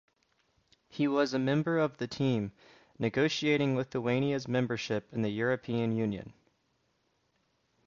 [0.89, 2.53] He was a member of the team,
[2.97, 6.33] negotiating Lithuania's membership in the European Union.